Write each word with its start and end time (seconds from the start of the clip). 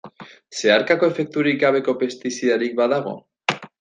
Zeharkako 0.61 1.09
efekturik 1.13 1.59
gabeko 1.65 1.95
pestizidarik 2.05 2.75
badago? 2.81 3.15